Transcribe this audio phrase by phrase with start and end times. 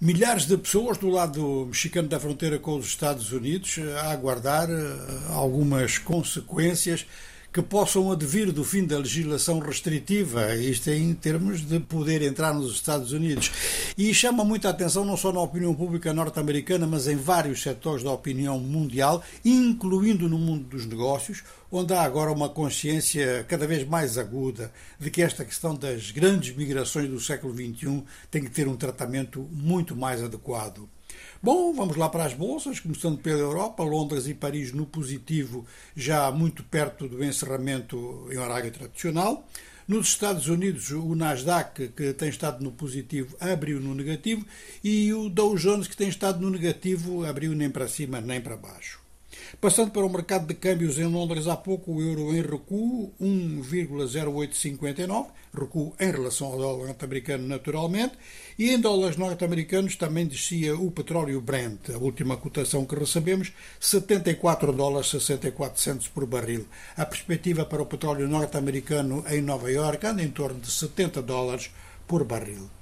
[0.00, 4.96] Milhares de pessoas do lado mexicano da fronteira com os Estados Unidos a aguardar eh,
[5.30, 7.04] algumas consequências
[7.52, 12.74] que possam advir do fim da legislação restritiva, isto em termos de poder entrar nos
[12.74, 13.50] Estados Unidos.
[13.98, 18.12] E chama muita atenção não só na opinião pública norte-americana, mas em vários setores da
[18.12, 24.16] opinião mundial, incluindo no mundo dos negócios, onde há agora uma consciência cada vez mais
[24.16, 28.76] aguda de que esta questão das grandes migrações do século XXI tem que ter um
[28.76, 30.88] tratamento muito mais adequado.
[31.42, 36.30] Bom, vamos lá para as bolsas, começando pela Europa, Londres e Paris no positivo, já
[36.30, 39.44] muito perto do encerramento em horário tradicional.
[39.88, 44.44] Nos Estados Unidos, o Nasdaq, que tem estado no positivo, abriu no negativo,
[44.84, 48.54] e o Dow Jones, que tem estado no negativo, abriu nem para cima nem para
[48.54, 49.00] baixo.
[49.60, 55.28] Passando para o mercado de câmbios em Londres há pouco, o euro em recuo, 1,0859,
[55.52, 58.12] recuo em relação ao dólar norte-americano naturalmente,
[58.58, 64.72] e em dólares norte-americanos também descia o petróleo Brent, a última cotação que recebemos, 74
[64.72, 66.66] dólares 64 centos por barril.
[66.96, 71.70] A perspectiva para o petróleo norte-americano em Nova Iorque anda em torno de 70 dólares
[72.06, 72.77] por barril.